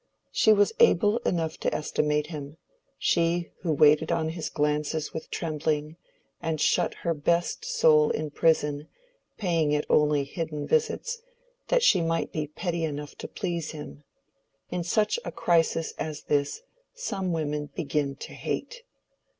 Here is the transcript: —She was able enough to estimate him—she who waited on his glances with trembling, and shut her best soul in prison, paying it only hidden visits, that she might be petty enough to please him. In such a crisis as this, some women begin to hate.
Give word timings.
—She 0.41 0.51
was 0.51 0.73
able 0.79 1.19
enough 1.19 1.59
to 1.59 1.71
estimate 1.75 2.25
him—she 2.33 3.51
who 3.59 3.71
waited 3.71 4.11
on 4.11 4.29
his 4.29 4.49
glances 4.49 5.13
with 5.13 5.29
trembling, 5.29 5.95
and 6.41 6.59
shut 6.59 6.95
her 7.05 7.13
best 7.13 7.63
soul 7.63 8.09
in 8.09 8.31
prison, 8.31 8.87
paying 9.37 9.73
it 9.73 9.85
only 9.91 10.23
hidden 10.23 10.65
visits, 10.65 11.21
that 11.67 11.83
she 11.83 12.01
might 12.01 12.31
be 12.31 12.47
petty 12.47 12.83
enough 12.83 13.15
to 13.19 13.27
please 13.27 13.73
him. 13.73 14.03
In 14.71 14.83
such 14.83 15.19
a 15.23 15.31
crisis 15.31 15.93
as 15.99 16.23
this, 16.23 16.63
some 16.95 17.31
women 17.31 17.67
begin 17.75 18.15
to 18.21 18.33
hate. 18.33 18.81